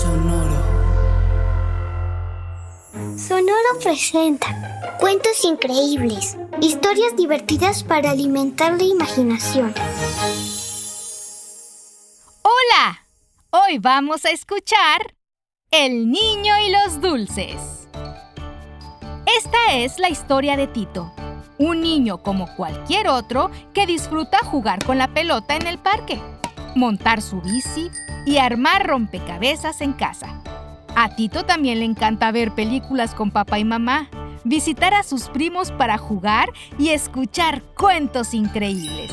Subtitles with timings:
[0.00, 0.56] Sonoro.
[3.18, 9.74] Sonoro presenta cuentos increíbles, historias divertidas para alimentar la imaginación.
[12.40, 13.04] Hola,
[13.50, 15.14] hoy vamos a escuchar
[15.70, 17.86] El niño y los dulces.
[19.26, 21.12] Esta es la historia de Tito,
[21.58, 26.18] un niño como cualquier otro que disfruta jugar con la pelota en el parque,
[26.74, 27.90] montar su bici
[28.26, 30.40] y armar rompecabezas en casa.
[30.96, 34.08] A Tito también le encanta ver películas con papá y mamá,
[34.44, 39.12] visitar a sus primos para jugar y escuchar cuentos increíbles.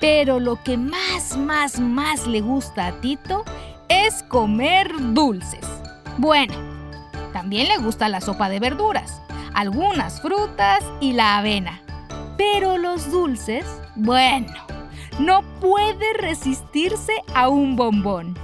[0.00, 3.44] Pero lo que más, más, más le gusta a Tito
[3.88, 5.66] es comer dulces.
[6.18, 6.54] Bueno,
[7.32, 9.20] también le gusta la sopa de verduras,
[9.54, 11.80] algunas frutas y la avena.
[12.36, 14.65] Pero los dulces, bueno,
[15.18, 18.36] no puede resistirse a un bombón.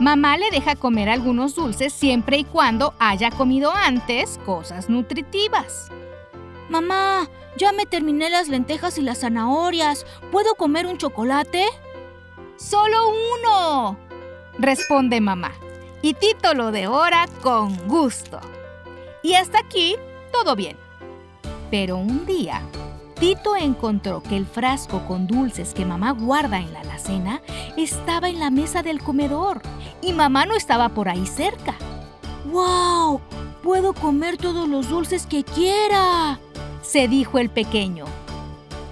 [0.00, 5.90] Mamá le deja comer algunos dulces siempre y cuando haya comido antes cosas nutritivas.
[6.68, 10.06] Mamá, ya me terminé las lentejas y las zanahorias.
[10.30, 11.64] ¿Puedo comer un chocolate?
[12.56, 13.96] Solo uno,
[14.58, 15.52] responde mamá.
[16.00, 18.38] Y Tito lo devora con gusto.
[19.22, 19.96] Y hasta aquí,
[20.30, 20.76] todo bien.
[21.72, 22.62] Pero un día,
[23.20, 27.42] Tito encontró que el frasco con dulces que mamá guarda en la alacena
[27.76, 29.60] estaba en la mesa del comedor
[30.00, 31.74] y mamá no estaba por ahí cerca.
[32.52, 33.20] ¡Wow!
[33.64, 36.38] Puedo comer todos los dulces que quiera,
[36.80, 38.04] se dijo el pequeño.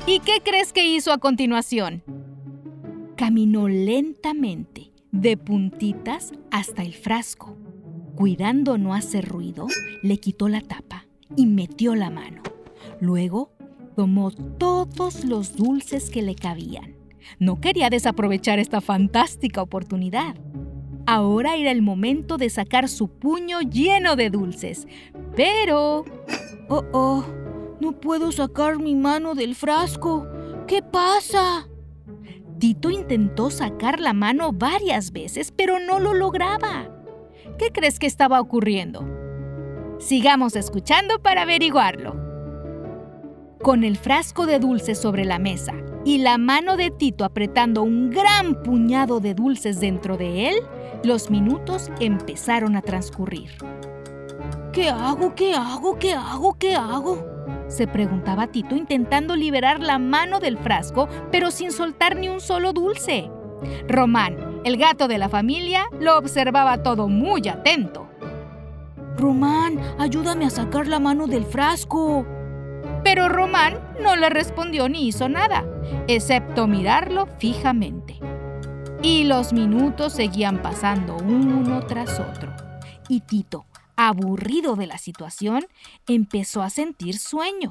[0.09, 2.03] ¿Y qué crees que hizo a continuación?
[3.17, 7.57] Caminó lentamente, de puntitas, hasta el frasco.
[8.17, 9.69] Cuidando no hacer ruido,
[10.03, 11.07] le quitó la tapa
[11.37, 12.43] y metió la mano.
[13.01, 13.56] Luego
[13.97, 16.95] tomó todos los dulces que le cabían.
[17.39, 20.37] No quería desaprovechar esta fantástica oportunidad.
[21.07, 24.87] Ahora era el momento de sacar su puño lleno de dulces.
[25.35, 26.05] Pero...
[26.69, 27.25] Oh, oh,
[27.81, 30.27] no puedo sacar mi mano del frasco.
[30.67, 31.67] ¿Qué pasa?
[32.59, 36.91] Tito intentó sacar la mano varias veces, pero no lo lograba.
[37.59, 39.09] ¿Qué crees que estaba ocurriendo?
[39.99, 42.26] Sigamos escuchando para averiguarlo.
[43.63, 45.75] Con el frasco de dulces sobre la mesa
[46.05, 50.57] y la mano de Tito apretando un gran puñado de dulces dentro de él,
[51.03, 53.51] los minutos empezaron a transcurrir.
[54.73, 55.35] ¿Qué hago?
[55.35, 55.99] ¿Qué hago?
[55.99, 56.59] ¿Qué hago?
[56.59, 57.37] ¿Qué hago?
[57.69, 62.73] se preguntaba Tito intentando liberar la mano del frasco, pero sin soltar ni un solo
[62.73, 63.31] dulce.
[63.89, 68.09] Román, el gato de la familia, lo observaba todo muy atento.
[69.17, 72.27] Román, ayúdame a sacar la mano del frasco.
[73.07, 75.65] Pero Román no le respondió ni hizo nada,
[76.09, 78.19] excepto mirarlo fijamente.
[79.01, 82.53] Y los minutos seguían pasando uno tras otro.
[83.09, 83.65] Y Tito,
[83.95, 85.69] aburrido de la situación,
[86.09, 87.71] empezó a sentir sueño.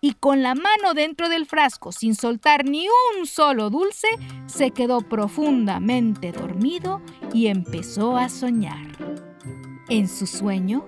[0.00, 4.08] Y con la mano dentro del frasco, sin soltar ni un solo dulce,
[4.46, 7.00] se quedó profundamente dormido
[7.32, 8.88] y empezó a soñar.
[9.88, 10.84] En su sueño,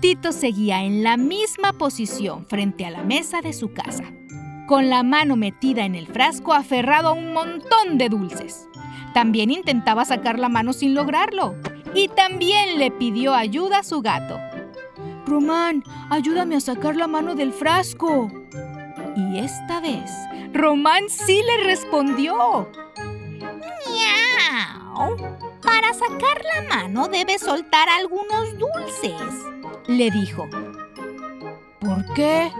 [0.00, 4.04] Tito seguía en la misma posición frente a la mesa de su casa,
[4.68, 8.68] con la mano metida en el frasco aferrado a un montón de dulces.
[9.12, 11.56] También intentaba sacar la mano sin lograrlo
[11.94, 14.38] y también le pidió ayuda a su gato.
[15.26, 18.30] Román, ayúdame a sacar la mano del frasco.
[19.16, 20.12] Y esta vez,
[20.52, 22.68] Román sí le respondió.
[23.88, 25.16] ¡Miau!
[25.60, 29.20] Para sacar la mano debes soltar algunos dulces,
[29.88, 30.48] le dijo.
[31.80, 32.52] ¿Por qué?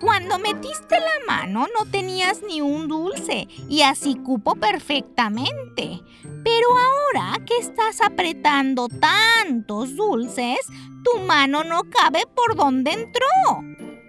[0.00, 6.02] Cuando metiste la mano no tenías ni un dulce y así cupo perfectamente.
[6.44, 10.58] Pero ahora que estás apretando tantos dulces,
[11.02, 13.26] tu mano no cabe por donde entró.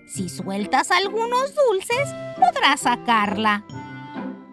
[0.08, 2.10] Si sueltas algunos dulces,
[2.40, 3.66] podrás sacarla.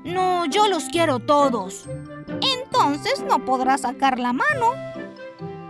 [0.04, 1.86] No, yo los quiero todos.
[2.28, 4.93] Entonces no podrás sacar la mano.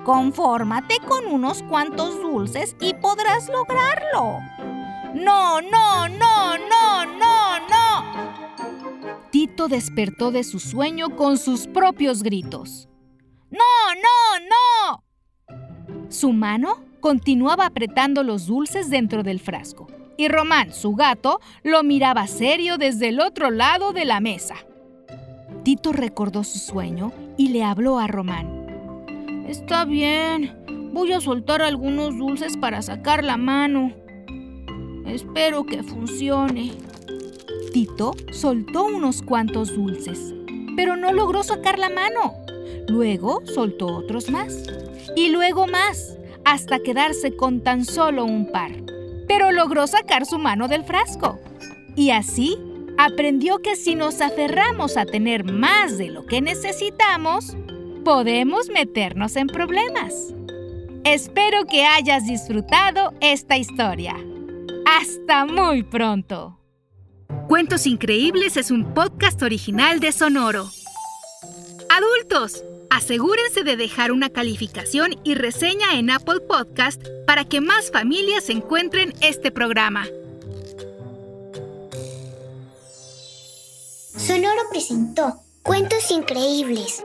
[0.04, 4.40] Confórmate con unos cuantos dulces y podrás lograrlo.
[5.14, 8.04] No, no, no, no, no, no.
[9.30, 12.88] Tito despertó de su sueño con sus propios gritos.
[13.50, 13.58] ¡No,
[13.94, 15.00] no,
[15.48, 16.10] no!
[16.10, 19.86] Su mano continuaba apretando los dulces dentro del frasco
[20.16, 24.56] y Román, su gato, lo miraba serio desde el otro lado de la mesa.
[25.62, 28.63] Tito recordó su sueño y le habló a Román.
[29.46, 33.92] Está bien, voy a soltar algunos dulces para sacar la mano.
[35.06, 36.72] Espero que funcione.
[37.72, 40.34] Tito soltó unos cuantos dulces,
[40.76, 42.34] pero no logró sacar la mano.
[42.88, 44.62] Luego soltó otros más.
[45.14, 48.72] Y luego más, hasta quedarse con tan solo un par.
[49.28, 51.38] Pero logró sacar su mano del frasco.
[51.96, 52.58] Y así
[52.96, 57.56] aprendió que si nos aferramos a tener más de lo que necesitamos,
[58.04, 60.34] podemos meternos en problemas.
[61.04, 64.14] Espero que hayas disfrutado esta historia.
[64.86, 66.60] Hasta muy pronto.
[67.48, 70.70] Cuentos Increíbles es un podcast original de Sonoro.
[71.88, 78.50] Adultos, asegúrense de dejar una calificación y reseña en Apple Podcast para que más familias
[78.50, 80.04] encuentren este programa.
[84.16, 87.04] Sonoro presentó Cuentos Increíbles,